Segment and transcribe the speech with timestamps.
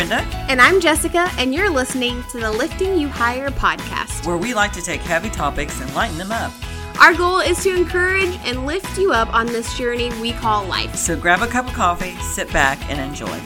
[0.00, 4.26] Brenda, And I'm Jessica, and you're listening to the Lifting You Higher podcast.
[4.26, 6.52] where we like to take heavy topics and lighten them up.
[6.98, 10.96] Our goal is to encourage and lift you up on this journey we call life.
[10.96, 13.38] So grab a cup of coffee, sit back, and enjoy.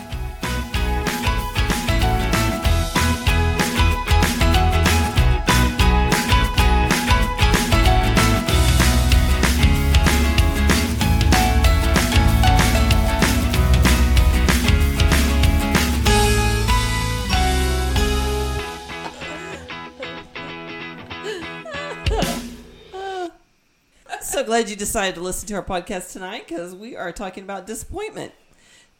[24.45, 28.33] Glad you decided to listen to our podcast tonight because we are talking about disappointment.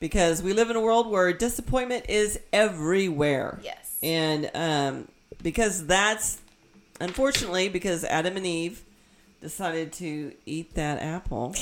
[0.01, 3.61] Because we live in a world where disappointment is everywhere.
[3.63, 3.97] Yes.
[4.03, 5.09] And um,
[5.43, 6.41] because that's,
[7.01, 8.83] unfortunately, because Adam and Eve
[9.41, 11.55] decided to eat that apple,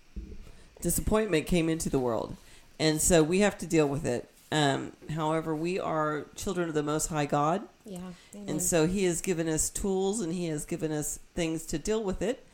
[0.80, 2.36] disappointment came into the world.
[2.78, 4.28] And so we have to deal with it.
[4.52, 7.62] Um, however, we are children of the Most High God.
[7.84, 7.98] Yeah.
[8.34, 12.02] And so he has given us tools and he has given us things to deal
[12.02, 12.44] with it.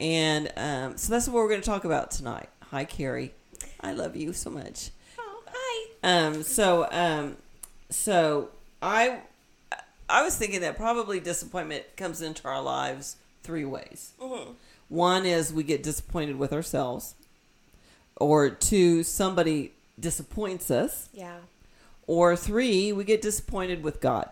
[0.00, 2.48] And um, so that's what we're going to talk about tonight.
[2.70, 3.34] Hi, Carrie.
[3.80, 4.90] I love you so much.
[5.18, 5.88] oh, hi.
[6.02, 7.36] Um, so, um,
[7.90, 8.48] so
[8.80, 9.20] I,
[10.08, 14.12] I was thinking that probably disappointment comes into our lives three ways.
[14.88, 17.14] One is we get disappointed with ourselves,
[18.16, 21.36] or two, somebody disappoints us, Yeah.
[22.06, 24.30] or three, we get disappointed with God.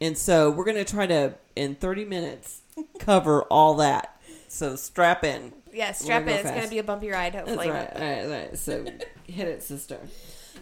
[0.00, 2.60] And so we're going to try to, in 30 minutes,
[2.98, 4.15] cover all that.
[4.56, 5.52] So strap in.
[5.72, 6.28] Yeah, strap in.
[6.28, 7.68] gonna It's go going to be a bumpy ride, hopefully.
[7.68, 8.02] That's right.
[8.02, 8.58] All right, all right.
[8.58, 8.84] So
[9.24, 9.98] hit it, sister.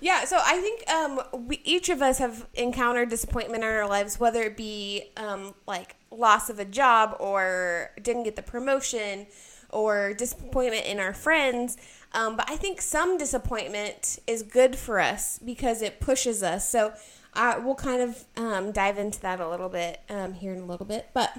[0.00, 4.18] Yeah, so I think um, we, each of us have encountered disappointment in our lives,
[4.18, 9.26] whether it be um, like loss of a job or didn't get the promotion
[9.70, 11.76] or disappointment in our friends.
[12.12, 16.68] Um, but I think some disappointment is good for us because it pushes us.
[16.68, 16.94] So
[17.34, 20.66] uh, we'll kind of um, dive into that a little bit um, here in a
[20.66, 21.10] little bit.
[21.14, 21.32] But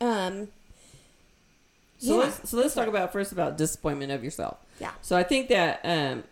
[0.00, 0.48] um,
[1.98, 2.24] So Yeah.
[2.24, 4.58] let's so let's talk about first about disappointment of yourself.
[4.80, 4.92] Yeah.
[5.02, 6.24] So I think that um,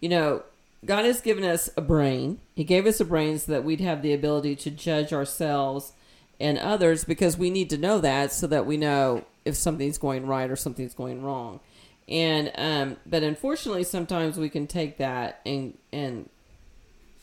[0.00, 0.42] you know,
[0.84, 2.40] God has given us a brain.
[2.54, 5.92] He gave us a brain so that we'd have the ability to judge ourselves
[6.38, 10.26] and others because we need to know that so that we know if something's going
[10.26, 11.60] right or something's going wrong.
[12.06, 16.28] And um, but unfortunately, sometimes we can take that and and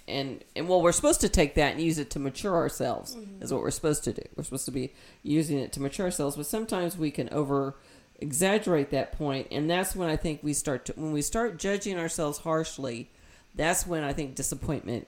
[0.07, 3.15] and and well, we're supposed to take that and use it to mature ourselves.
[3.41, 4.23] Is what we're supposed to do.
[4.35, 4.91] We're supposed to be
[5.21, 7.75] using it to mature ourselves, but sometimes we can over
[8.21, 11.97] exaggerate that point, and that's when I think we start to when we start judging
[11.97, 13.09] ourselves harshly.
[13.55, 15.07] That's when I think disappointment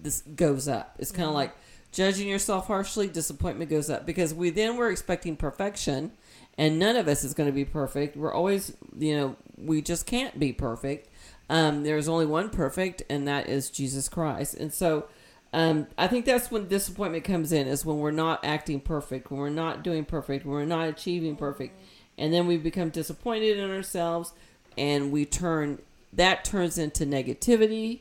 [0.00, 0.94] this goes up.
[0.98, 1.56] It's kind of like
[1.92, 3.08] judging yourself harshly.
[3.08, 6.12] Disappointment goes up because we then we're expecting perfection,
[6.56, 8.16] and none of us is going to be perfect.
[8.16, 11.08] We're always, you know, we just can't be perfect.
[11.50, 14.54] Um, there's only one perfect, and that is Jesus Christ.
[14.54, 15.06] And so,
[15.52, 19.40] um, I think that's when disappointment comes in is when we're not acting perfect, when
[19.40, 21.80] we're not doing perfect, when we're not achieving perfect,
[22.18, 24.32] and then we become disappointed in ourselves,
[24.76, 25.78] and we turn
[26.12, 28.00] that turns into negativity,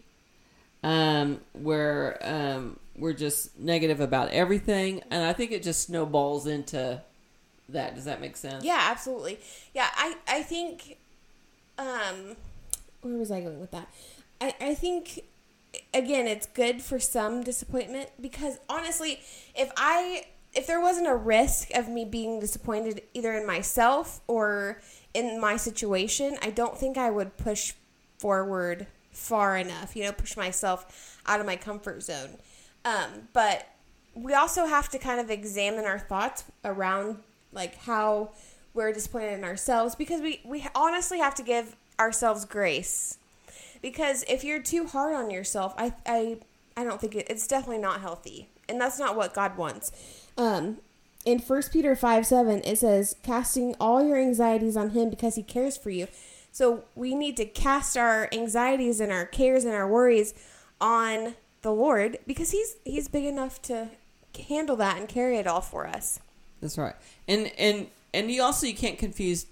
[0.83, 7.01] um, where um, we're just negative about everything, and I think it just snowballs into
[7.69, 7.95] that.
[7.95, 8.63] Does that make sense?
[8.63, 9.39] Yeah, absolutely.
[9.73, 10.97] Yeah, I I think
[11.77, 12.35] um
[13.01, 13.87] where was I going with that?
[14.41, 15.23] I I think
[15.93, 19.19] again, it's good for some disappointment because honestly,
[19.55, 24.81] if I if there wasn't a risk of me being disappointed either in myself or
[25.13, 27.73] in my situation, I don't think I would push
[28.17, 32.37] forward far enough, you know, push myself out of my comfort zone.
[32.85, 33.67] Um, but
[34.13, 37.17] we also have to kind of examine our thoughts around
[37.51, 38.31] like how
[38.73, 43.17] we're disappointed in ourselves because we, we honestly have to give ourselves grace.
[43.81, 46.37] Because if you're too hard on yourself i i,
[46.75, 48.49] I don't think it, it's definitely not healthy.
[48.69, 49.91] And that's not what god wants
[50.37, 50.77] um
[51.25, 55.43] in 1 peter 5 7 it says casting all your anxieties on him because he
[55.43, 56.07] cares for you
[56.51, 60.33] so we need to cast our anxieties and our cares and our worries
[60.79, 63.89] on the lord because he's he's big enough to
[64.47, 66.19] handle that and carry it all for us
[66.61, 66.95] That's right.
[67.27, 69.45] And and and you also you can't confuse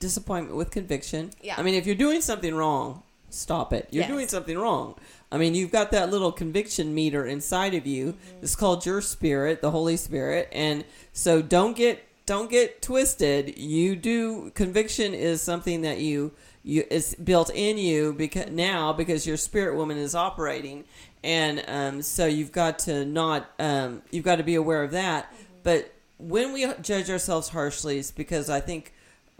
[0.00, 1.30] disappointment with conviction.
[1.42, 1.56] Yeah.
[1.58, 3.88] I mean, if you're doing something wrong, stop it.
[3.90, 4.10] You're Yes.
[4.10, 4.94] doing something wrong.
[5.30, 8.12] I mean, you've got that little conviction meter inside of you.
[8.12, 8.42] Mm-hmm.
[8.42, 13.58] It's called your spirit, the Holy Spirit, and so don't get don't get twisted.
[13.58, 16.32] You do conviction is something that you
[16.62, 20.84] you is built in you because now because your spirit woman is operating,
[21.22, 25.32] and um, so you've got to not um, you've got to be aware of that.
[25.62, 28.92] But when we judge ourselves harshly, it's because I think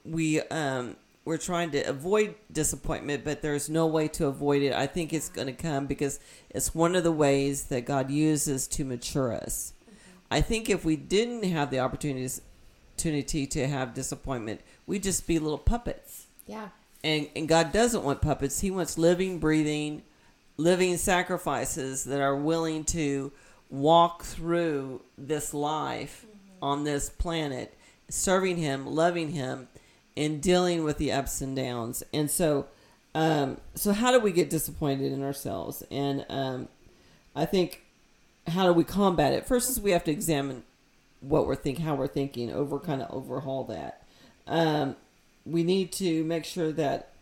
[0.04, 0.96] we um,
[1.28, 4.72] we're trying to avoid disappointment, but there's no way to avoid it.
[4.72, 8.66] I think it's going to come because it's one of the ways that God uses
[8.68, 9.74] to mature us.
[10.30, 12.40] I think if we didn't have the opportunities
[12.94, 16.28] opportunity to have disappointment, we'd just be little puppets.
[16.46, 16.70] Yeah.
[17.04, 18.60] And and God doesn't want puppets.
[18.60, 20.04] He wants living, breathing,
[20.56, 23.32] living sacrifices that are willing to
[23.68, 26.64] walk through this life mm-hmm.
[26.64, 27.76] on this planet,
[28.08, 29.68] serving Him, loving Him,
[30.18, 32.02] and dealing with the ups and downs.
[32.12, 32.66] And so,
[33.14, 35.84] um, so how do we get disappointed in ourselves?
[35.90, 36.68] And um,
[37.34, 37.84] I think
[38.48, 39.46] how do we combat it?
[39.46, 40.64] First is we have to examine
[41.20, 44.02] what we're thinking, how we're thinking, over kind of overhaul that.
[44.46, 44.96] Um,
[45.46, 47.12] we need to make sure that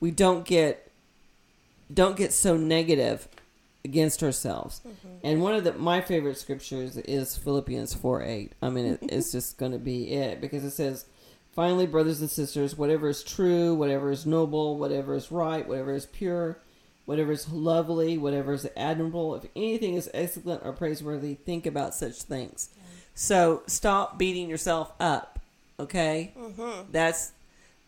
[0.00, 0.90] we don't get
[1.92, 3.28] don't get so negative
[3.84, 4.80] against ourselves.
[5.22, 8.52] And one of the my favorite scriptures is Philippians four eight.
[8.60, 11.06] I mean, it, it's just going to be it because it says,
[11.56, 16.06] "Finally, brothers and sisters, whatever is true, whatever is noble, whatever is right, whatever is
[16.06, 16.58] pure."
[17.06, 22.16] Whatever is lovely, whatever is admirable, if anything is excellent or praiseworthy, think about such
[22.22, 22.68] things.
[23.14, 25.38] So stop beating yourself up,
[25.78, 26.34] okay?
[26.36, 26.90] Mm-hmm.
[26.90, 27.30] That's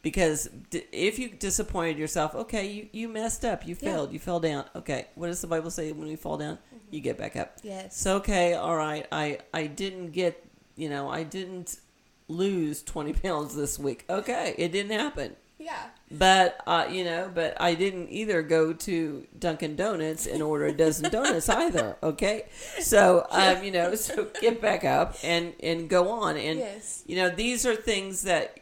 [0.03, 3.91] because d- if you disappointed yourself, okay, you, you messed up, you Yeah.
[3.91, 4.67] failed, you fell down.
[4.77, 6.55] Okay, what does the Bible say when we fall down?
[6.73, 6.95] Mm-hmm.
[6.95, 7.57] You get back up.
[7.65, 7.97] Yes.
[7.97, 11.81] So okay, all right, I I didn't get, you know, I didn't
[12.29, 14.05] lose twenty pounds this week.
[14.09, 15.37] Okay, it didn't happen.
[15.59, 15.89] Yeah.
[16.11, 20.73] But uh, you know, but I didn't either go to Dunkin' Donuts and order a
[20.73, 21.97] dozen donuts either.
[22.03, 22.45] Okay,
[22.81, 26.37] so um, you know, so get back up and and go on.
[26.37, 27.03] And Yes.
[27.07, 28.57] you know, these are things that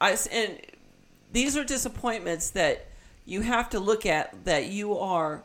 [0.00, 0.58] I and
[1.32, 2.86] these are disappointments that
[3.24, 5.44] you have to look at that you are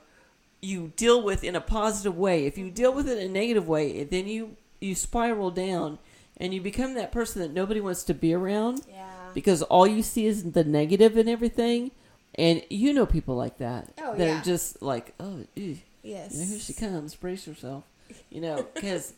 [0.61, 2.45] you deal with in a positive way.
[2.45, 5.99] If you deal with it in a negative way, then you you spiral down
[6.41, 9.05] and you become that person that nobody wants to be around Yeah.
[9.33, 11.91] because all you see is the negative and everything.
[12.35, 13.89] And you know people like that.
[13.99, 14.39] Oh, that yeah.
[14.39, 16.33] are just like, oh, ew, Yes.
[16.33, 17.83] you know, here she comes, brace yourself.
[18.29, 19.13] You know, because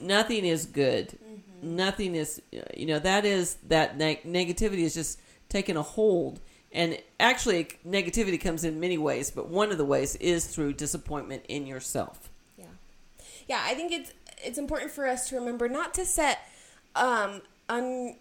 [0.00, 1.08] nothing is good.
[1.08, 1.76] Mm-hmm.
[1.76, 2.40] Nothing is,
[2.76, 6.40] you know, that is, that neg- negativity is just taking a hold.
[6.72, 11.44] And actually, negativity comes in many ways, but one of the ways is through disappointment
[11.48, 12.30] in yourself.
[12.56, 12.66] Yeah.
[13.48, 14.12] Yeah, I think it's
[14.44, 16.38] it's important for us to remember not to set
[16.96, 18.16] um un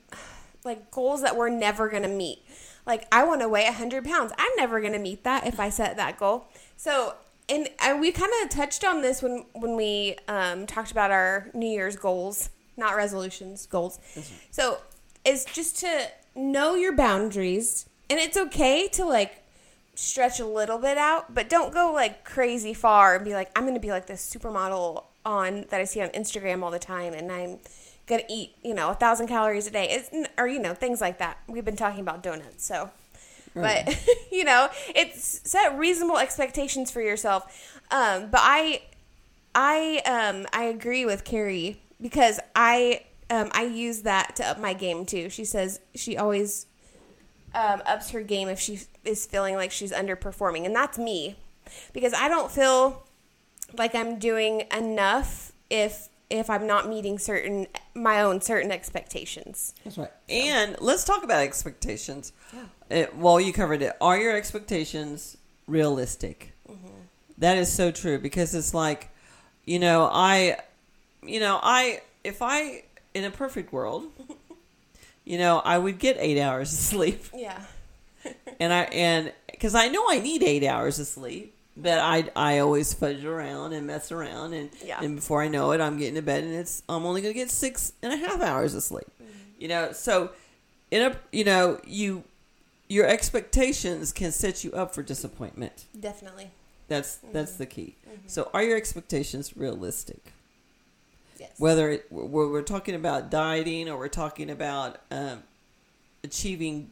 [0.63, 2.39] like goals that we're never gonna meet.
[2.85, 4.31] Like I want to weigh hundred pounds.
[4.37, 6.47] I'm never gonna meet that if I set that goal.
[6.75, 7.15] So
[7.49, 11.49] and I, we kind of touched on this when when we um, talked about our
[11.53, 13.99] New Year's goals, not resolutions, goals.
[14.51, 14.79] So
[15.23, 19.43] it's just to know your boundaries, and it's okay to like
[19.95, 23.65] stretch a little bit out, but don't go like crazy far and be like, I'm
[23.65, 27.31] gonna be like this supermodel on that I see on Instagram all the time, and
[27.31, 27.59] I'm
[28.07, 31.19] gonna eat, you know, a thousand calories a day, it's, or you know, things like
[31.19, 31.37] that.
[31.47, 32.89] We've been talking about donuts, so.
[33.53, 33.99] But
[34.31, 37.81] you know, it's set reasonable expectations for yourself.
[37.91, 38.81] Um, but I,
[39.53, 44.73] I, um, I agree with Carrie because I, um, I use that to up my
[44.73, 45.29] game too.
[45.29, 46.67] She says she always
[47.55, 51.35] um, ups her game if she is feeling like she's underperforming, and that's me
[51.93, 53.06] because I don't feel
[53.75, 59.73] like I'm doing enough if if I'm not meeting certain my own certain expectations.
[59.83, 60.11] That's right.
[60.29, 62.33] And let's talk about expectations.
[62.89, 63.93] It, eh, well, you covered it.
[64.01, 66.53] Are your expectations realistic?
[66.69, 66.87] Mm-hmm.
[67.37, 69.09] That is so true because it's like,
[69.65, 70.57] you know, I,
[71.21, 72.83] you know, I, if I,
[73.13, 74.05] in a perfect world,
[75.25, 77.25] you know, I would get eight hours of sleep.
[77.33, 77.61] Yeah.
[78.59, 82.59] and I and because I know I need eight hours of sleep, but I I
[82.59, 84.99] always fudge around and mess around, and Yeah.
[85.01, 87.51] and before I know it, I'm getting to bed, and it's I'm only gonna get
[87.51, 89.07] six and a half hours of sleep.
[89.21, 89.31] Mm-hmm.
[89.59, 90.31] You know, so
[90.91, 92.23] in a you know you
[92.89, 95.85] your expectations can set you up for disappointment.
[95.97, 96.49] Definitely.
[96.87, 97.33] That's mm-hmm.
[97.33, 97.95] that's the key.
[98.07, 98.27] Mm-hmm.
[98.27, 100.33] So are your expectations realistic?
[101.39, 101.51] Yes.
[101.59, 105.43] whether it, we're, we're talking about dieting or we're talking about um,
[106.23, 106.89] achieving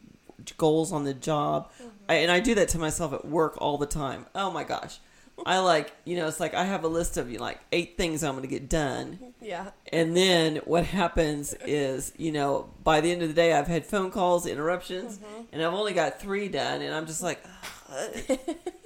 [0.56, 1.70] goals on the job.
[1.72, 1.88] Mm-hmm.
[2.08, 4.26] I, and i do that to myself at work all the time.
[4.34, 4.98] Oh my gosh.
[5.44, 7.98] I like you know it's like i have a list of you know, like eight
[7.98, 9.18] things i'm going to get done.
[9.38, 9.70] Yeah.
[9.92, 13.86] and then what happens is you know by the end of the day i've had
[13.86, 15.42] phone calls interruptions mm-hmm.
[15.52, 17.44] and i've only got three done and i'm just like.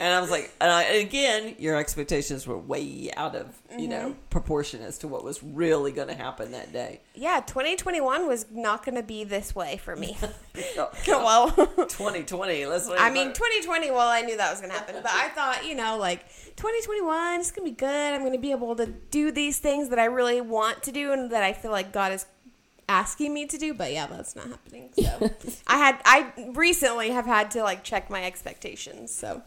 [0.00, 4.10] and i was like and, I, again your expectations were way out of you know
[4.10, 4.28] mm-hmm.
[4.30, 8.84] proportion as to what was really going to happen that day Yeah, 2021 was not
[8.84, 10.16] going to be this way for me.
[10.76, 14.96] Oh, well, 2020 let's I mean, 2020, well, I knew that was going to happen.
[15.00, 18.14] But I thought, you know, like 2021, is going to be good.
[18.14, 21.12] I'm going to be able to do these things that I really want to do
[21.12, 22.26] and that I feel like God is
[22.88, 24.90] asking me to do, but yeah, that's not happening.
[24.98, 25.30] So
[25.68, 29.14] I had I recently have had to like check my expectations.
[29.14, 29.42] So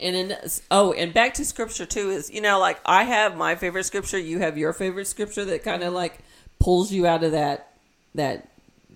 [0.00, 0.36] And in
[0.70, 4.18] oh, and back to scripture too is you know like I have my favorite scripture,
[4.18, 6.18] you have your favorite scripture that kind of like
[6.60, 7.72] pulls you out of that
[8.14, 8.48] that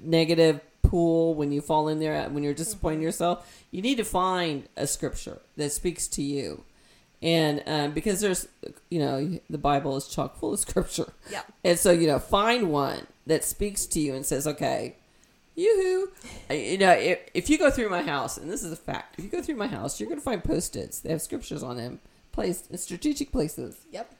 [0.02, 3.64] negative pool when you fall in there when you're disappointing yourself.
[3.71, 6.64] You need to find a scripture that speaks to you,
[7.21, 8.47] and um, because there's
[8.90, 11.12] you know the Bible is chock full of scripture.
[11.30, 11.42] Yeah.
[11.64, 14.97] and so you know find one that speaks to you and says, okay.
[15.54, 16.54] Yoo-hoo.
[16.54, 19.25] You know, if, if you go through my house, and this is a fact, if
[19.25, 21.00] you go through my house, you're going to find post-its.
[21.00, 22.00] They have scriptures on them,
[22.32, 23.76] placed in strategic places.
[23.90, 24.12] yep.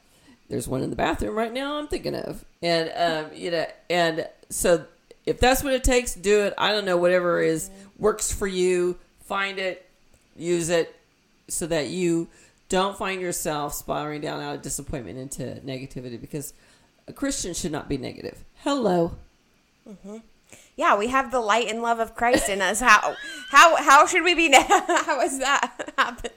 [0.49, 1.79] There's one in the bathroom right now.
[1.79, 4.85] I'm thinking of, and um, you know, and so
[5.25, 6.53] if that's what it takes, do it.
[6.59, 8.99] I don't know, whatever is works for you.
[9.25, 9.89] Find it,
[10.37, 10.95] use it,
[11.49, 12.29] so that you
[12.69, 16.21] don't find yourself spiraling down out of disappointment into negativity.
[16.21, 16.53] Because
[17.09, 18.45] a Christian should not be negative.
[18.57, 19.17] Hello.
[20.75, 22.81] Yeah, we have the light and love of Christ in us.
[22.81, 23.15] How
[23.51, 24.63] how how should we be now?
[24.69, 26.31] how does that happen?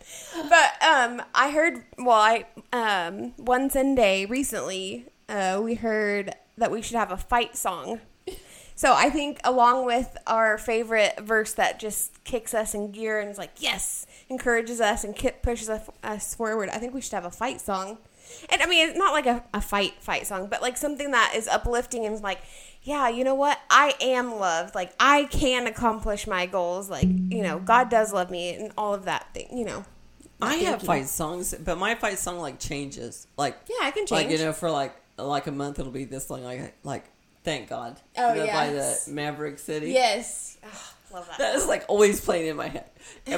[0.50, 6.82] But um I heard well I um one Sunday recently uh we heard that we
[6.82, 8.02] should have a fight song.
[8.78, 13.30] So I think along with our favorite verse that just kicks us in gear and
[13.30, 16.68] is like yes, encourages us and pushes us, us forward.
[16.68, 18.00] I think we should have a fight song.
[18.50, 21.34] And I mean, it's not like a, a fight fight song, but like something that
[21.36, 22.40] is uplifting and like,
[22.84, 23.60] yeah, you know what?
[23.70, 24.76] I am loved.
[24.76, 26.90] Like I can accomplish my goals.
[26.90, 29.48] Like you know, God does love me and all of that thing.
[29.52, 29.86] You know.
[30.42, 30.88] I have you.
[30.88, 33.28] fight songs, but my fight song like changes.
[33.38, 34.12] Like Yeah, I can change.
[34.12, 37.06] like you know for like like a month it'll be this song like like
[37.44, 38.00] thank God.
[38.18, 39.92] Oh, know, by the Maverick City.
[39.92, 40.58] Yes.
[41.14, 41.38] Love that.
[41.38, 42.86] That is like always playing in my head.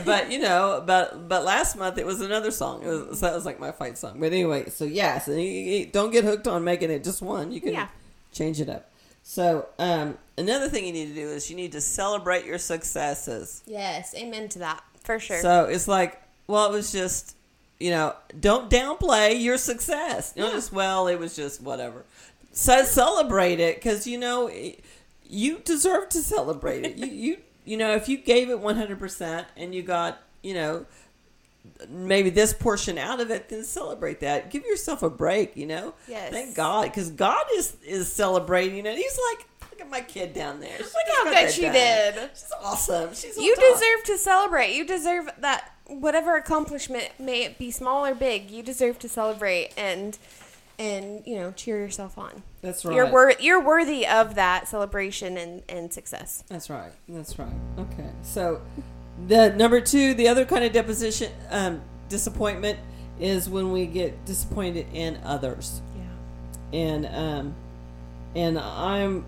[0.05, 2.83] But you know, but but last month it was another song.
[2.83, 4.19] It was, so that was like my fight song.
[4.19, 7.51] But anyway, so yes, and you, you don't get hooked on making it just one.
[7.51, 7.87] You can Yeah.
[8.31, 8.89] change it up.
[9.23, 13.61] So um, another thing you need to do is you need to celebrate your successes.
[13.67, 15.41] yes, amen to that for sure.
[15.41, 17.35] So it's like, well, it was just,
[17.79, 20.31] you know, don't downplay your success.
[20.35, 20.55] You know, Yeah.
[20.55, 22.05] just well, it was just whatever.
[22.53, 24.79] So celebrate it because you know it-
[25.29, 26.95] you deserve to celebrate it.
[26.95, 30.53] you you you know if you gave it one hundred percent and you got you
[30.53, 30.85] know
[31.89, 34.49] maybe this portion out of it, then celebrate that.
[34.49, 35.55] Give yourself a break.
[35.57, 36.31] You know, Yes.
[36.31, 38.95] thank God because God is is celebrating it.
[38.97, 39.47] He's like.
[39.71, 40.75] Look at my kid down there.
[40.75, 42.15] She Look how good she did.
[42.33, 43.13] She's awesome.
[43.13, 44.73] She's you deserve to celebrate.
[44.73, 49.69] You deserve that whatever accomplishment may it be small or big, you deserve to celebrate
[49.77, 50.17] and
[50.79, 52.43] and you know cheer yourself on.
[52.61, 52.95] That's right.
[52.95, 56.43] You're wor- you're worthy of that celebration and and success.
[56.47, 56.91] That's right.
[57.09, 57.53] That's right.
[57.77, 58.09] Okay.
[58.23, 58.61] So,
[59.27, 62.79] the number two, the other kind of deposition, um, disappointment
[63.19, 66.77] is when we get disappointed in others, Yeah.
[66.79, 67.55] and um,
[68.35, 69.25] and I'm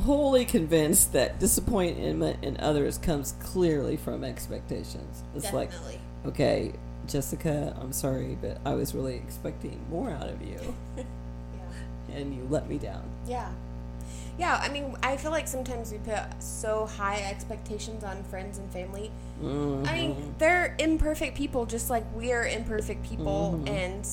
[0.00, 5.22] wholly convinced that disappointment in others comes clearly from expectations.
[5.36, 6.00] It's like, Definitely.
[6.26, 6.72] okay,
[7.08, 11.02] Jessica, I'm sorry, but I was really expecting more out of you, Yeah.
[12.16, 13.02] and you let me down.
[13.26, 13.50] Yeah.
[14.36, 18.68] Yeah, I mean, I feel like sometimes we put so high expectations on friends and
[18.72, 19.12] family.
[19.40, 19.86] Mhm.
[19.86, 24.04] I mean, they're imperfect people just like we are imperfect people and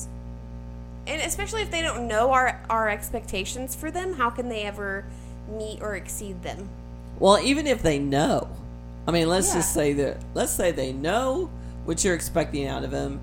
[1.04, 5.04] and especially if they don't know our our expectations for them, how can they ever
[5.48, 6.68] meet or exceed them?
[7.18, 8.48] Well, even if they know,
[9.08, 11.50] I mean, let's just say that let's say they know
[11.84, 13.20] what you're expecting out of them,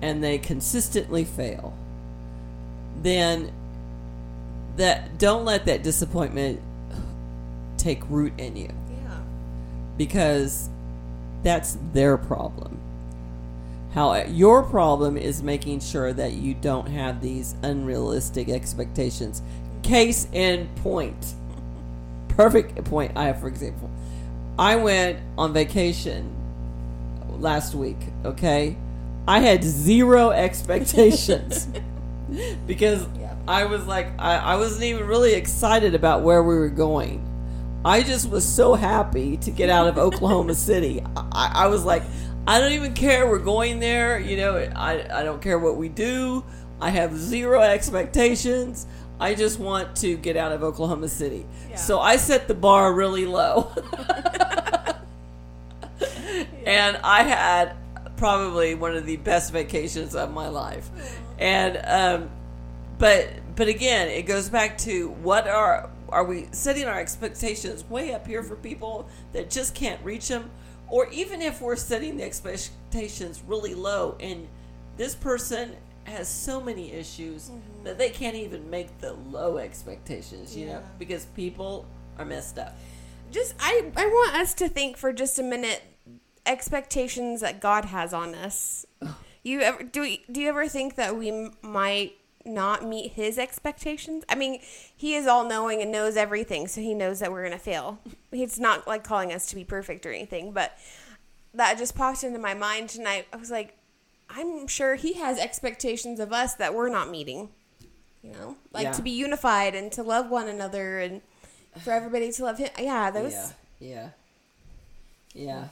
[0.00, 1.76] and they consistently fail.
[3.02, 3.52] Then
[4.76, 6.60] that don't let that disappointment
[7.76, 8.68] take root in you
[9.04, 9.18] Yeah.
[9.96, 10.68] because
[11.42, 12.78] that's their problem.
[13.94, 19.42] How your problem is making sure that you don't have these unrealistic expectations.
[19.82, 21.34] Case in point.
[22.28, 23.90] Perfect point I have for example.
[24.58, 26.30] I went on vacation
[27.40, 28.76] last week, okay?
[29.26, 31.68] I had zero expectations
[32.66, 33.34] because Yeah.
[33.46, 37.24] I was like, I, I wasn't even really excited about where we were going.
[37.84, 41.02] I just was so happy to get out of Oklahoma City.
[41.16, 42.02] I, I was like,
[42.46, 43.28] I don't even care.
[43.28, 44.18] We're going there.
[44.18, 46.44] You know, I, I don't care what we do.
[46.80, 48.86] I have zero expectations.
[49.20, 51.44] I just want to get out of Oklahoma City.
[51.68, 51.76] Yeah.
[51.76, 53.70] So I set the bar really low.
[56.68, 57.76] and I had
[58.18, 60.90] probably one of the best vacations of my life.
[61.38, 62.30] And um,
[62.98, 68.12] but but again, it goes back to what are are we setting our expectations way
[68.12, 70.50] up here for people that just can't reach them,
[70.88, 74.46] or even if we're setting the expectations really low and
[74.98, 77.50] this person has so many issues
[77.84, 81.86] that they can't even make the low expectations, you know, because people
[82.18, 82.76] are messed up.
[83.30, 85.82] Just I I want us to think for just a minute
[86.48, 88.86] expectations that God has on us.
[89.44, 92.14] You ever do we, do you ever think that we might
[92.44, 94.24] not meet his expectations?
[94.28, 94.60] I mean,
[94.96, 98.00] he is all knowing and knows everything, so he knows that we're going to fail.
[98.32, 100.76] He's not like calling us to be perfect or anything, but
[101.54, 103.26] that just popped into my mind tonight.
[103.32, 103.76] I was like,
[104.30, 107.50] I'm sure he has expectations of us that we're not meeting.
[108.22, 108.92] You know, like Yeah.
[108.92, 111.22] to be unified and to love one another and
[111.84, 112.68] for everybody to love him.
[112.78, 113.32] Yeah, those.
[113.32, 114.08] Yeah, yeah,
[115.34, 115.68] yeah.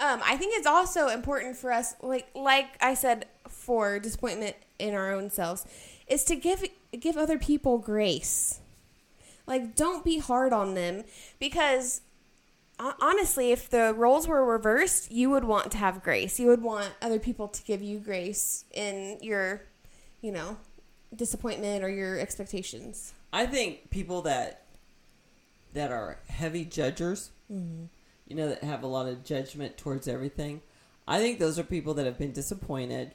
[0.00, 4.94] Um, I think it's also important for us, like like I said, for disappointment in
[4.94, 5.64] our own selves,
[6.08, 6.64] is to give
[6.98, 8.60] give other people grace.
[9.46, 11.04] Like, don't be hard on them
[11.38, 12.00] because
[12.78, 16.40] honestly, if the roles were reversed, you would want to have grace.
[16.40, 19.62] You would want other people to give you grace in your,
[20.22, 20.56] you know,
[21.14, 23.12] disappointment or your expectations.
[23.32, 24.62] I think people that
[25.72, 27.84] that are heavy judgers, Mm-hmm.
[28.26, 30.62] You know, that have a lot of judgment towards everything.
[31.06, 33.12] I think those are people that have been disappointed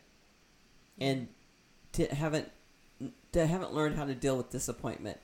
[1.00, 1.28] and
[2.12, 2.50] haven't
[3.34, 5.18] haven't learned how to deal with disappointment.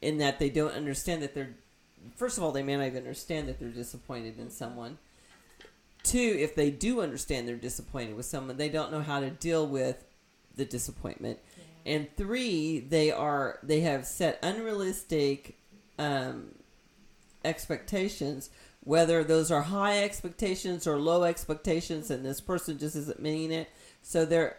[0.00, 1.54] In that they don't understand that they're
[2.16, 4.98] first of all they may not even understand that they're disappointed in someone.
[6.02, 9.66] Two, if they do understand they're disappointed with someone, they don't know how to deal
[9.66, 10.04] with
[10.56, 11.38] the disappointment.
[11.84, 15.56] And three, they are they have set unrealistic
[15.98, 16.54] um,
[17.44, 18.50] expectations,
[18.88, 23.68] whether those are high expectations or low expectations, and this person just isn't meeting it.
[24.00, 24.56] So they're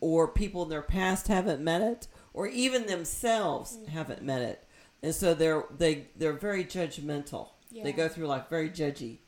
[0.00, 4.64] or people in their past haven't met it, or even themselves haven't met it,
[5.02, 7.48] and so they're they they're very judgmental.
[7.72, 9.18] They go through like very judgy,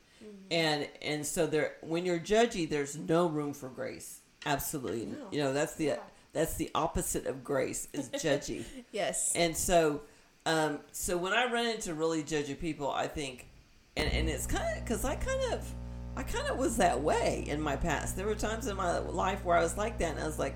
[0.49, 4.21] and and so they're when you're judgy, there's no room for grace.
[4.45, 5.27] Absolutely, No.
[5.31, 5.99] you know that's the
[6.31, 8.63] that's the opposite of grace is judgy.
[8.93, 9.33] Yes.
[9.35, 10.03] And so,
[10.45, 13.47] um, so when I run into really judgy people, I think,
[13.95, 15.69] and, and it's kind of because I kind of,
[16.15, 18.15] I kind of was that way in my past.
[18.15, 20.55] There were times in my life where I was like that, and I was like,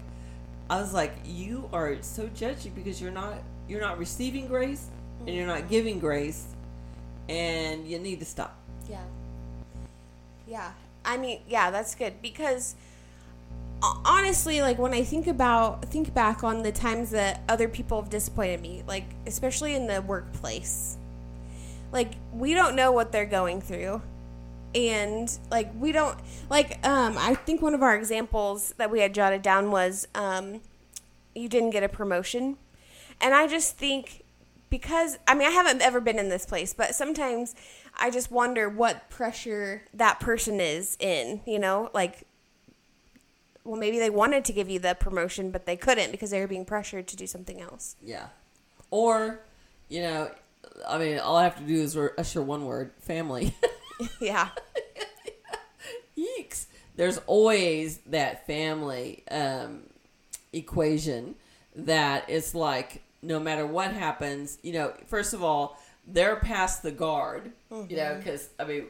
[0.69, 3.35] I was like, you are so judgy because you're not,
[3.67, 4.87] you're not receiving grace,
[5.25, 5.69] and you're not mm-hmm.
[5.69, 6.47] giving grace,
[7.29, 8.57] and you need to stop.
[8.89, 9.03] Yeah.
[10.47, 10.71] Yeah.
[11.03, 12.75] I mean, yeah, that's good because
[14.03, 18.09] honestly, like when I think about think back on the times that other people have
[18.09, 20.97] disappointed me, like especially in the workplace.
[21.91, 24.01] Like we don't know what they're going through.
[24.73, 26.19] And like we don't
[26.49, 30.59] like um I think one of our examples that we had jotted down was um
[31.33, 32.57] you didn't get a promotion.
[33.21, 34.23] And I just think
[34.69, 37.55] because I mean I haven't ever been in this place, but sometimes
[37.97, 42.23] I just wonder what pressure that person is in, you know, like
[43.63, 46.47] well maybe they wanted to give you the promotion but they couldn't because they were
[46.47, 47.95] being pressured to do something else.
[48.03, 48.27] Yeah.
[48.91, 49.39] Or,
[49.87, 50.31] you know,
[50.87, 53.55] I mean, all I have to do is usher one word: family.
[54.19, 54.49] yeah.
[56.17, 56.65] Yeeks.
[56.95, 59.81] There's always that family um,
[60.53, 61.35] equation
[61.75, 66.91] that it's like no matter what happens, you know, first of all, they're past the
[66.91, 67.51] guard,
[67.89, 68.85] you know, because, I mean,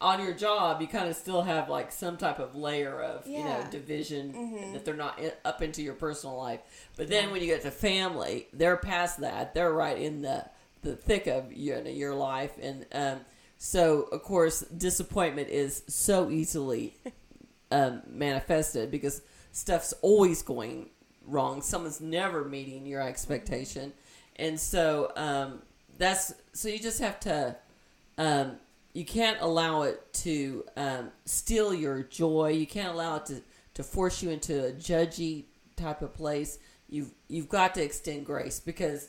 [0.00, 3.44] on your job, you kind of still have like some type of layer of, you
[3.44, 3.70] know, Yeah.
[3.70, 6.60] division that they're not in, up into your personal life.
[6.96, 9.54] But then when you get to family, they're past that.
[9.54, 10.46] They're right in the,
[10.86, 12.52] the thick of you know, your life.
[12.60, 13.20] And, um,
[13.58, 16.94] so, of course, disappointment is so easily
[17.70, 19.22] um, manifested because
[19.52, 20.90] stuff's always going
[21.26, 21.62] wrong.
[21.62, 23.92] Someone's never meeting your expectation,
[24.36, 25.62] and so um,
[25.96, 27.56] that's so you just have to.
[28.18, 28.56] Um,
[28.92, 32.48] you can't allow it to um, steal your joy.
[32.48, 33.42] You can't allow it to,
[33.74, 35.44] to force you into a judgy
[35.76, 36.58] type of place.
[36.88, 39.08] You've you've got to extend grace because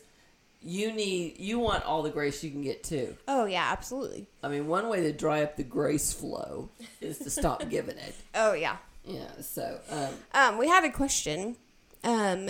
[0.67, 3.15] you need you want all the grace you can get too.
[3.27, 4.27] Oh yeah, absolutely.
[4.43, 8.13] I mean, one way to dry up the grace flow is to stop giving it.
[8.36, 8.77] Oh yeah.
[9.06, 9.30] Yeah.
[9.39, 11.56] So, um, Um, we have a question.
[12.03, 12.49] Um,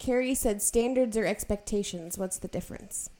[0.00, 2.18] Carrie said standards or expectations.
[2.18, 3.10] What's the difference?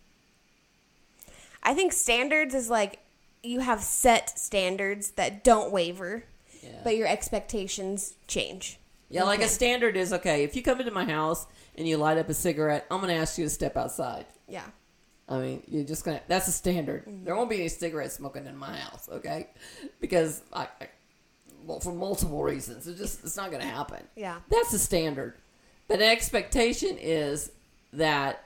[1.62, 2.98] I think standards is like
[3.44, 6.24] you have set standards that don't waver,
[6.62, 6.80] yeah.
[6.82, 8.80] but your expectations change.
[9.08, 10.42] yeah, like a standard is okay.
[10.42, 13.20] If you come into my house and you light up a cigarette, I'm going to
[13.20, 14.26] ask you to step outside.
[14.48, 14.64] Yeah.
[15.28, 16.20] I mean, you're just gonna.
[16.28, 17.04] That's a standard.
[17.04, 17.24] Mm-hmm.
[17.24, 19.48] There won't be any cigarette smoking in my house, okay?
[20.00, 20.88] Because I, I
[21.64, 24.04] well, for multiple reasons, it's just it's not gonna happen.
[24.14, 24.36] Yeah.
[24.48, 25.34] That's a standard.
[25.88, 27.50] But an expectation is
[27.92, 28.44] that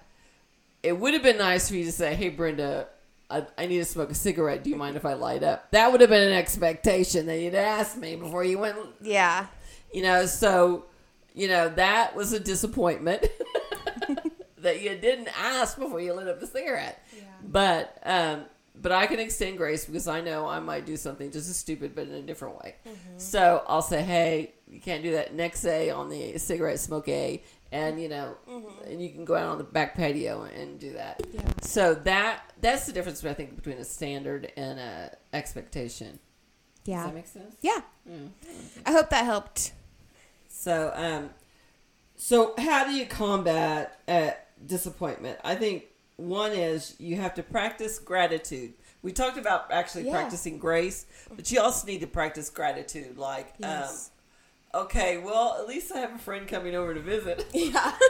[0.83, 2.89] it would have been nice for you to say, "Hey, Brenda,
[3.29, 4.65] I, I need to smoke a cigarette.
[4.65, 7.55] Do you mind if I light up?" That would have been an expectation that you'd
[7.55, 8.79] asked me before you went.
[9.03, 9.49] Yeah.
[9.93, 10.87] You know, so
[11.35, 13.27] you know that was a disappointment.
[14.59, 17.03] that you didn't ask before you lit up the cigarette.
[17.17, 17.23] Yeah.
[17.43, 18.45] But um,
[18.81, 21.95] but I can extend grace because I know I might do something just as stupid,
[21.95, 22.77] but in a different way.
[22.87, 23.19] Mm-hmm.
[23.19, 27.43] So I'll say, hey, you can't do that next day on the cigarette smoke A,
[27.73, 28.37] and you know,
[28.87, 31.23] and you can go out on the back patio and do that.
[31.23, 31.37] Mm-hmm.
[31.39, 31.53] Yeah.
[31.63, 36.19] So that that's the difference I think between a standard and a expectation.
[36.85, 37.05] Does Yeah.
[37.05, 37.57] that make sense?
[37.61, 37.81] Yeah.
[38.09, 38.31] Mm.
[38.87, 39.73] I hope that helped.
[40.61, 41.31] So, um,
[42.17, 44.33] so how do you combat uh,
[44.67, 45.39] disappointment?
[45.43, 45.85] I think
[46.17, 48.75] one is you have to practice gratitude.
[49.01, 50.13] We talked about actually Yeah.
[50.13, 53.17] practicing grace, but you also need to practice gratitude.
[53.17, 54.11] Like, Yes.
[54.75, 57.47] um, okay, well, at least I have a friend coming over to visit.
[57.55, 57.93] Yeah.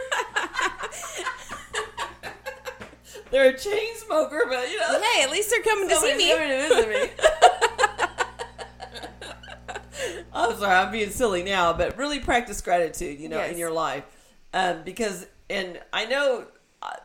[3.31, 6.31] They're a chain smoker, but you know, hey, at least they're coming to see me.
[6.31, 7.09] coming to visit me.
[10.51, 14.03] I'm sorry, I'm being silly now, but really practice gratitude, you know, in your life,
[14.53, 16.45] um, because and I know
[16.81, 16.97] I,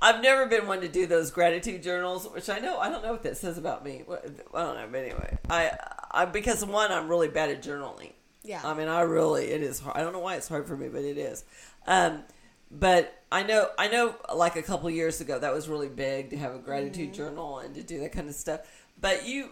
[0.00, 3.12] I've never been one to do those gratitude journals, which I know I don't know
[3.12, 4.02] what that says about me.
[4.08, 5.72] I don't know, but anyway, I,
[6.10, 8.12] I because one, I'm really bad at journaling.
[8.42, 8.60] Yeah.
[8.64, 9.96] I mean, I really it is hard.
[9.96, 11.44] I don't know why it's hard for me, but it is.
[11.86, 12.22] Um,
[12.70, 16.36] but I know I know like a couple years ago that was really big to
[16.36, 18.60] have a gratitude journal and to do that kind of stuff.
[19.00, 19.50] But you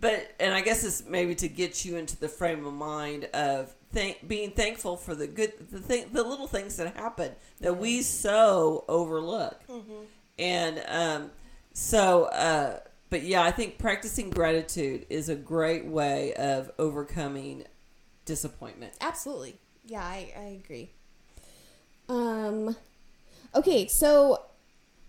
[0.00, 3.74] but and I guess it's maybe to get you into the frame of mind of
[3.92, 8.02] thank, being thankful for the good the thing the little things that happen that we
[8.02, 9.60] so overlook.
[10.38, 11.30] And um
[11.72, 12.80] so uh
[13.10, 17.64] but yeah, I think practicing gratitude is a great way of overcoming
[18.26, 18.92] disappointment.
[19.00, 19.56] Absolutely.
[19.86, 20.90] Yeah, I, I agree.
[22.10, 22.76] Um,
[23.54, 24.42] okay, so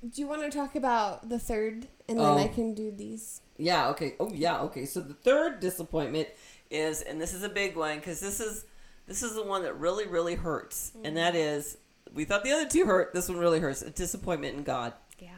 [0.10, 2.38] do you want to talk about the third, and then Oh.
[2.38, 3.41] I can do these?
[3.60, 3.89] Yeah.
[3.89, 4.15] Okay.
[4.19, 4.62] Oh, yeah.
[4.62, 4.86] Okay.
[4.86, 6.30] So the third disappointment
[6.72, 8.65] is, and this is a big one because this is
[9.06, 11.58] this is the one that really really hurts, and that mm.
[11.58, 11.78] is
[12.13, 13.13] we thought the other two hurt.
[13.13, 13.82] This one really hurts.
[13.82, 15.30] A disappointment in God Yeah.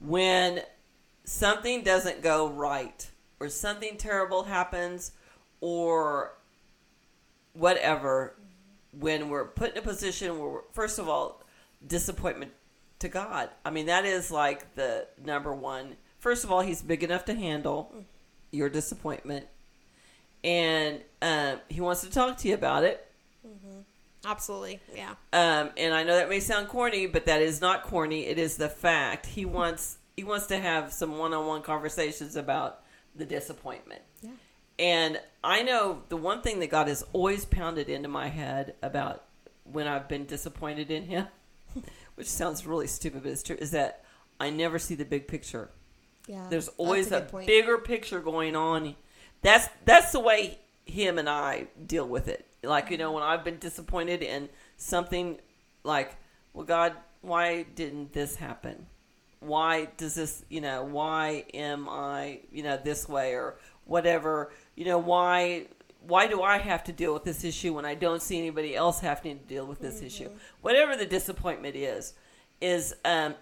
[0.00, 0.62] when
[1.24, 5.12] something doesn't go right, or something terrible happens,
[5.60, 6.34] or
[7.52, 8.34] whatever.
[8.34, 8.44] Mm-hmm.
[9.00, 11.44] When we're put in a position where, first of all,
[11.86, 12.52] disappointment
[13.00, 13.50] to God.
[13.64, 15.96] I mean, that is like the number one.
[16.18, 17.92] First of all, He's big enough to handle
[18.50, 19.46] your disappointment,
[20.42, 23.04] and um, He wants to talk to you about it.
[24.24, 24.80] Absolutely.
[24.94, 25.10] Yeah.
[25.32, 28.26] Um, and I know that may sound corny, but that is not corny.
[28.26, 29.26] It is the fact.
[29.26, 32.80] He wants he wants to have some one-on-one conversations about
[33.14, 34.02] the disappointment.
[34.20, 34.30] Yeah.
[34.78, 39.22] And I know the one thing that God has always pounded into my head about
[39.62, 41.28] when I've been disappointed in Him,
[42.16, 44.04] which sounds really stupid, but it's true, is that
[44.40, 45.70] I never see the big picture.
[46.28, 46.46] Yeah.
[46.48, 48.94] There's always a, good bigger picture going on.
[49.42, 52.46] That's that's the way him and I deal with it.
[52.62, 55.38] Like you know, when I've been disappointed in something,
[55.84, 56.16] like,
[56.52, 58.86] well, God, why didn't this happen?
[59.40, 60.44] Why does this?
[60.50, 64.52] You know, why am I you know this way or whatever?
[64.76, 65.66] You know, why
[66.06, 69.00] why do I have to deal with this issue when I don't see anybody else
[69.00, 70.30] having to deal with this issue?
[70.60, 72.12] Whatever the disappointment is,
[72.60, 73.34] is um.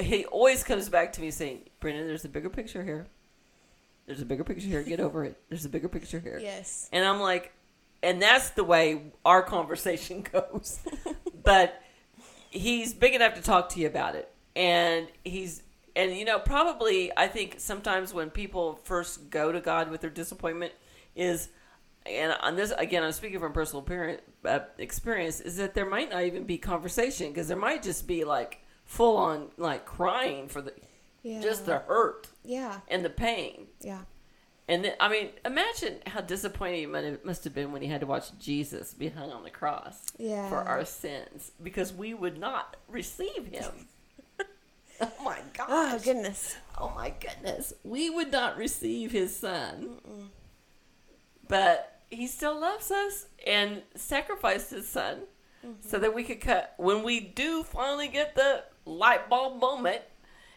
[0.00, 3.06] He always comes back to me saying, "Brenda, there's a bigger picture here.
[4.06, 4.82] There's a bigger picture here.
[4.82, 5.40] Get over it.
[5.48, 6.88] There's a bigger picture here." Yes.
[6.92, 7.52] And I'm like,
[8.02, 10.80] and that's the way our conversation goes.
[11.42, 11.80] but
[12.50, 14.32] he's big enough to talk to you about it.
[14.56, 15.62] And he's,
[15.94, 20.10] and you know, probably, I think sometimes when people first go to God with their
[20.10, 20.72] disappointment
[21.14, 21.48] is,
[22.06, 26.10] and on this, again, I'm speaking from personal parent, uh, experience, is that there might
[26.10, 30.60] not even be conversation because there might just be like full on like crying for
[30.60, 30.74] the,
[31.22, 31.40] Yeah.
[31.40, 32.80] just the hurt Yeah.
[32.88, 33.68] and the pain.
[33.80, 34.02] Yeah.
[34.66, 38.06] And then, I mean, imagine how disappointed it must have been when he had to
[38.08, 40.48] watch Jesus be hung on the cross Yeah.
[40.48, 43.88] for our sins because we would not receive him.
[45.00, 45.68] oh my gosh.
[45.70, 46.56] Oh goodness.
[46.76, 47.72] Oh my goodness.
[47.84, 50.00] We would not receive his son.
[51.46, 55.20] But he still loves us and sacrificed his son
[55.64, 55.74] mm-hmm.
[55.80, 56.74] so that we could cut.
[56.76, 60.02] When we do finally get the light bulb moment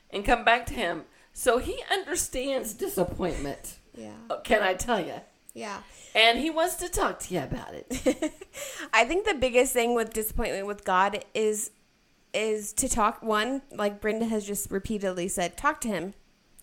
[0.10, 3.80] and come back to him, so he understands disappointment.
[3.96, 4.14] Yeah.
[4.30, 5.22] Oh, Can I tell you?
[5.54, 5.82] Yeah.
[6.16, 8.34] And he wants to talk to you about it.
[8.94, 11.72] I think the biggest thing with disappointment with God is
[12.34, 16.16] is to talk one, like Brenda has just repeatedly said, talk to him.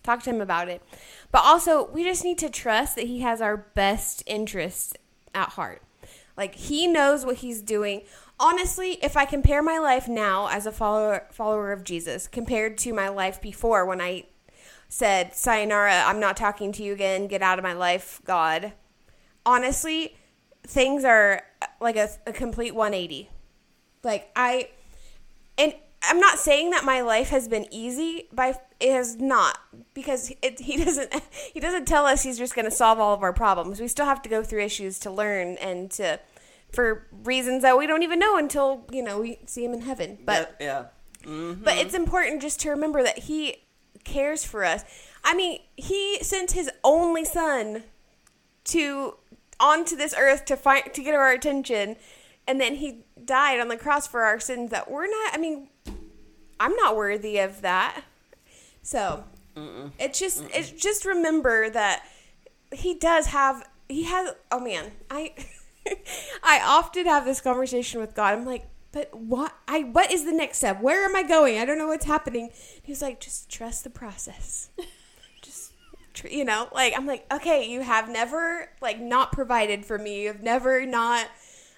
[0.03, 0.81] Talk to him about it.
[1.31, 4.93] But also, we just need to trust that he has our best interests
[5.33, 5.81] at heart.
[6.35, 8.01] Like he knows what he's doing.
[8.43, 12.91] Honestly, if I compare my life now as a follower follower of Jesus compared to
[12.91, 14.25] my life before when I
[14.89, 17.27] said, "Sayonara, I'm not talking to you again.
[17.27, 18.73] Get out of my life, God."
[19.45, 20.15] Honestly,
[20.63, 23.29] things are uh, like a, a complete 180.
[24.03, 24.69] Like I
[25.55, 29.59] and I'm not saying that my life has been easy by it has not
[29.93, 31.13] because it, he doesn't
[31.53, 33.79] he doesn't tell us he's just going to solve all of our problems.
[33.79, 36.19] We still have to go through issues to learn and to
[36.71, 40.19] for reasons that we don't even know until, you know, we see him in heaven.
[40.25, 40.85] But yeah.
[41.23, 41.63] Mm-hmm.
[41.63, 43.57] but it's important just to remember that he
[44.03, 44.83] cares for us.
[45.23, 47.83] I mean, he sent his only son
[48.65, 49.15] to
[49.59, 51.97] onto this earth to find to get our attention,
[52.47, 55.33] and then he died on the cross for our sins that we're not.
[55.33, 55.69] I mean,
[56.59, 58.03] I'm not worthy of that.
[58.81, 59.23] So
[59.99, 62.03] it's just it's just remember that
[62.73, 64.33] he does have he has.
[64.51, 65.33] Oh man, I
[66.43, 68.33] I often have this conversation with God.
[68.33, 70.81] I'm like, but what I what is the next step?
[70.81, 71.57] Where am I going?
[71.57, 72.49] I don't know what's happening.
[72.83, 74.69] He's like, just trust the process.
[75.41, 75.73] just
[76.13, 80.23] tr- you know, like I'm like, okay, you have never like not provided for me.
[80.23, 81.27] You've never not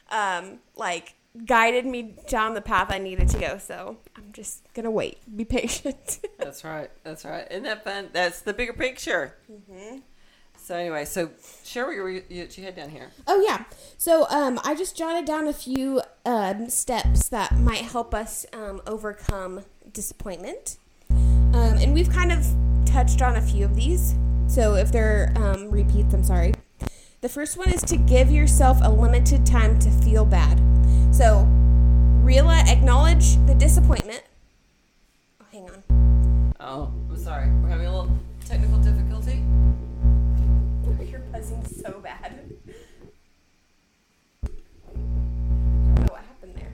[0.10, 3.58] um like guided me down the path I needed to go.
[3.60, 5.20] So I'm just gonna wait.
[5.36, 6.20] Be patient.
[6.40, 6.90] That's right.
[7.04, 7.48] That's right.
[7.52, 8.10] Isn't that fun?
[8.12, 9.36] That's the bigger picture.
[9.52, 10.00] Mm-hmm.
[10.64, 11.30] So anyway, so
[11.66, 13.12] share what you, you, you had down here.
[13.28, 13.66] Oh yeah.
[13.98, 18.82] So um, I just jotted down a few um, steps that might help us um,
[18.88, 20.78] overcome disappointment,
[21.10, 22.46] um, and we've kind of
[22.86, 24.16] touched on a few of these.
[24.48, 26.54] So if they're um, repeats, I'm sorry.
[27.20, 30.62] The first one is to give yourself a limited time to feel bad.
[31.14, 31.46] So
[32.22, 34.24] realize, acknowledge the disappointment.
[35.42, 36.54] Oh, hang on.
[36.62, 37.50] Oh, I'm sorry.
[37.62, 39.44] We're having a little technical difficulty.
[41.10, 42.40] You're buzzing so bad.
[44.44, 44.48] I
[44.96, 46.74] don't know what happened there.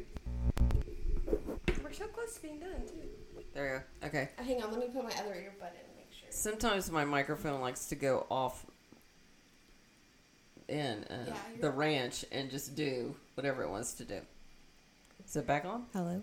[1.83, 3.43] We're so close to being done, too.
[3.53, 4.07] There you go.
[4.07, 4.29] Okay.
[4.37, 6.27] Uh, hang on, let me put my other earbud in and make sure.
[6.29, 8.65] Sometimes my microphone likes to go off
[10.67, 14.19] in uh, Yeah, the you're- ranch and just do whatever it wants to do.
[15.25, 15.85] Is it back on?
[15.93, 16.21] Hello.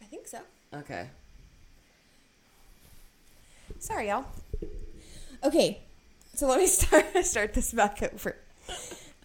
[0.00, 0.38] I think so.
[0.72, 1.08] Okay.
[3.78, 4.24] Sorry, y'all.
[5.44, 5.80] Okay,
[6.34, 8.36] so let me start start this back over.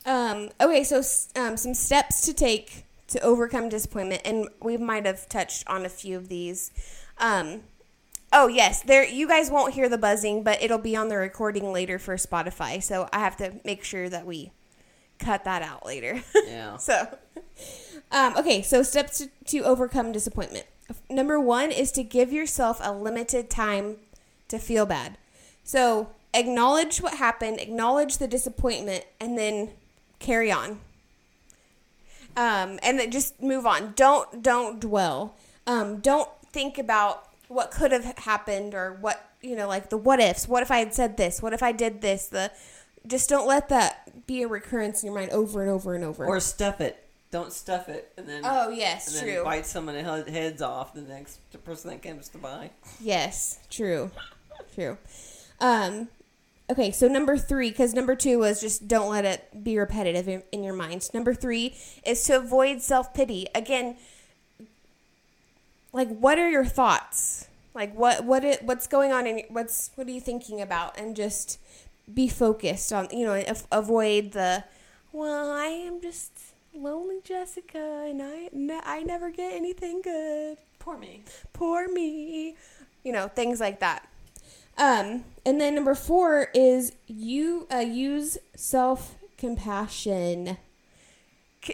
[0.05, 0.97] Um, okay, so
[1.39, 5.89] um, some steps to take to overcome disappointment, and we might have touched on a
[5.89, 6.71] few of these.
[7.17, 7.62] Um,
[8.34, 9.05] oh yes, there.
[9.05, 12.84] You guys won't hear the buzzing, but it'll be on the recording later for Spotify.
[12.84, 14.51] So I have to make sure that we
[15.19, 16.23] cut that out later.
[16.47, 16.77] Yeah.
[16.77, 17.17] So,
[18.12, 20.65] um, okay, so steps to, to overcome disappointment.
[21.10, 23.97] Number one is to give yourself a limited time
[24.47, 25.17] to feel bad.
[25.69, 29.69] So, acknowledge what happened, acknowledge the disappointment, and then
[30.17, 30.79] carry on.
[32.36, 33.93] Um, and then just move on.
[33.95, 35.36] Don't don't dwell.
[35.67, 40.19] Um, don't think about what could have happened or what you know, like the what
[40.19, 40.47] ifs.
[40.47, 41.39] What if I had said this?
[41.39, 42.25] What if I did this?
[42.25, 42.51] The
[43.05, 46.25] just don't let that be a recurrence in your mind over and over and over.
[46.25, 46.97] Or stuff it.
[47.29, 49.43] Don't stuff it and then oh yes, and then true.
[49.43, 52.71] bite someone the he- heads off the next person that comes to buy.
[52.99, 54.10] Yes, true,
[54.73, 54.97] true.
[55.60, 56.08] Um,
[56.69, 60.43] okay, so number three, because number two was just don't let it be repetitive in,
[60.52, 61.10] in your mind.
[61.13, 63.48] Number three is to avoid self pity.
[63.54, 63.95] Again,
[65.91, 67.48] like what are your thoughts?
[67.74, 70.98] Like what what it, what's going on in what's what are you thinking about?
[71.00, 71.60] And just
[72.13, 74.63] be focused on you know avoid the
[75.12, 76.32] well I am just
[76.74, 81.22] lonely Jessica and I ne- I never get anything good Poor me.
[81.54, 82.56] poor me
[83.04, 84.09] you know things like that
[84.80, 90.58] um and then number four is you uh, use self compassion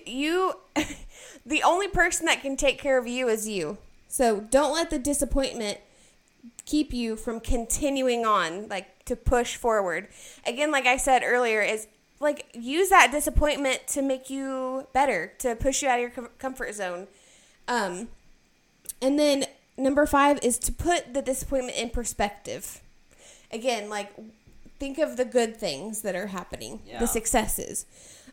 [0.05, 0.53] you
[1.45, 3.77] the only person that can take care of you is you.
[4.07, 5.79] So don't let the disappointment
[6.65, 10.07] keep you from continuing on like to push forward.
[10.45, 11.87] Again like i said earlier is
[12.19, 16.29] like use that disappointment to make you better to push you out of your com-
[16.39, 17.07] comfort zone.
[17.67, 18.09] Um
[19.01, 19.45] and then
[19.77, 22.81] number five is to put the disappointment in perspective.
[23.51, 24.11] Again, like
[24.79, 26.99] think of the good things that are happening, Yeah.
[26.99, 27.85] the successes.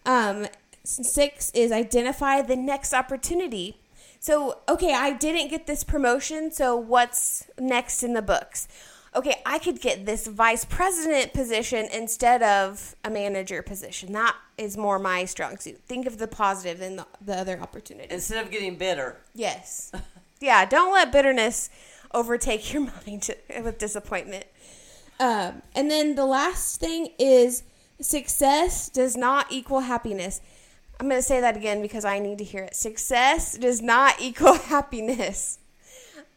[0.05, 0.47] Um,
[0.85, 3.79] six is identify the next opportunity.
[4.19, 8.69] So, okay, I didn't get this promotion, so what's next in the books?
[9.15, 14.13] Okay, I could get this vice president position instead of a manager position.
[14.13, 15.81] That is more my strong suit.
[15.87, 18.07] Think of the positive in the, the other opportunity.
[18.13, 19.19] Instead of getting bitter.
[19.35, 19.93] Yes.
[20.41, 21.69] yeah, don't let bitterness
[22.15, 23.29] overtake your mind
[23.63, 24.47] with disappointment.
[25.23, 27.63] Um, and then the last thing is
[28.01, 30.41] success does not equal happiness.
[30.99, 32.75] I'm going to say that again because I need to hear it.
[32.75, 35.61] Success does not equal happiness.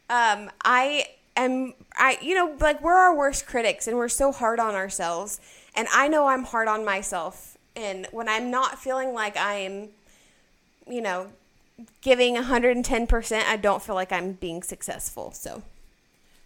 [0.07, 4.59] Um, I am, I, you know, like we're our worst critics and we're so hard
[4.59, 5.41] on ourselves.
[5.75, 7.57] And I know I'm hard on myself.
[7.75, 9.89] And when I'm not feeling like I'm,
[10.87, 11.29] you know,
[12.01, 15.31] giving 110%, I don't feel like I'm being successful.
[15.31, 15.63] So,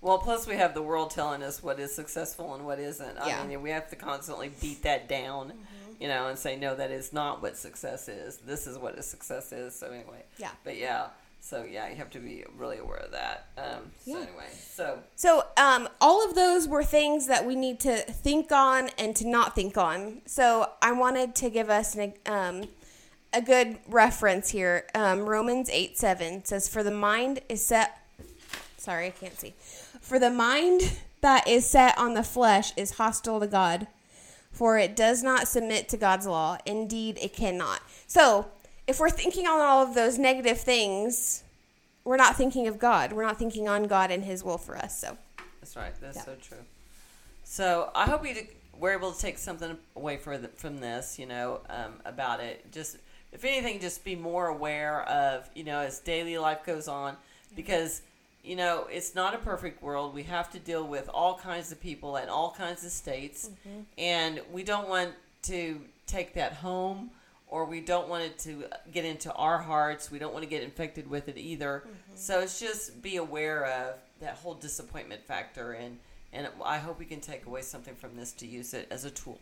[0.02, 3.18] Well, plus we have the world telling us what is successful and what isn't.
[3.18, 3.44] I Yeah.
[3.46, 5.54] mean, we have to constantly beat that down,
[6.00, 8.38] you know, and say no, that is not what success is.
[8.38, 9.76] This is what a success is.
[9.78, 10.52] So anyway, Yeah.
[10.64, 11.08] But yeah,
[11.42, 13.48] so yeah, you have to be really aware of that.
[13.58, 14.18] Um, so Yeah.
[14.20, 18.90] anyway, so so um, all of those were things that we need to think on
[18.98, 20.22] and to not think on.
[20.26, 22.70] So, I wanted to give us an, um,
[23.34, 24.88] a good reference here.
[24.96, 27.99] Um, Romans 8 7 says, For the mind is set.
[28.80, 29.54] Sorry, I can't see.
[30.02, 33.88] For the mind that is set on the flesh is hostile to God,
[34.52, 36.58] for it does not submit to God's law.
[36.66, 37.82] Indeed, it cannot.
[38.08, 38.48] So,
[38.88, 41.44] if we're thinking on all of those negative things,
[42.04, 43.12] we're not thinking of God.
[43.14, 45.00] We're not thinking on God and His will for us.
[45.00, 45.18] So,
[45.62, 45.94] That's right.
[46.02, 46.24] That's Yeah.
[46.24, 46.64] so true.
[47.44, 51.26] So I hope you d- were able to take something away the, from this, you
[51.26, 52.72] know, um, about it.
[52.72, 52.98] Just
[53.32, 57.18] if anything, just be more aware of, you know, as daily life goes on,
[57.56, 58.02] because
[58.44, 60.14] you know it's not a perfect world.
[60.14, 63.82] We have to deal with all kinds of people and all kinds of states, mm-hmm.
[63.98, 65.12] and we don't want
[65.44, 67.12] to take that home.
[67.52, 70.12] Or we don't want it to get into our hearts.
[70.12, 71.82] We don't want to get infected with it either.
[71.84, 72.12] Mm-hmm.
[72.14, 75.98] So it's just be aware of that whole disappointment factor, and
[76.32, 79.10] and I hope we can take away something from this to use it as a
[79.10, 79.40] tool.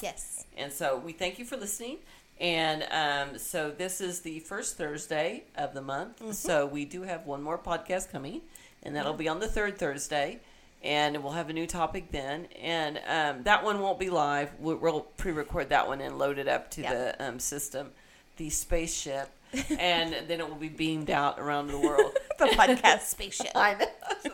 [0.00, 0.44] yes.
[0.56, 1.98] And so we thank you for listening.
[2.40, 6.34] And um, so this is the first Thursday of the month.
[6.34, 8.42] So we do have one more podcast coming,
[8.82, 10.38] and that'll be on the third Thursday.
[10.84, 12.46] And we'll have a new topic then.
[12.62, 14.50] And um, that one won't be live.
[14.60, 16.94] We'll, we'll pre record that one and load it up to Yeah.
[16.94, 17.90] the um, system,
[18.36, 19.28] the spaceship.
[19.78, 22.12] and then it will be beamed out around the world.
[22.38, 23.50] The podcast spaceship.
[23.56, 24.32] I know.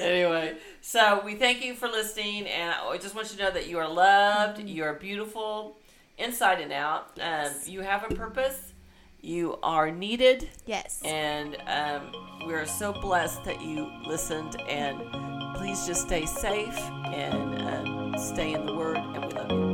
[0.00, 3.68] anyway, so we thank you for listening, and I just want you to know that
[3.68, 5.76] you are loved, you are beautiful,
[6.20, 7.06] inside and out.
[7.16, 7.68] Um, Yes.
[7.68, 8.74] you have a purpose,
[9.20, 11.00] you are needed, Yes.
[11.04, 12.12] and um,
[12.46, 14.60] we are so blessed that you listened.
[14.68, 14.98] And
[15.56, 16.78] please just stay safe
[17.12, 19.69] and um, stay in the Word, and we love you.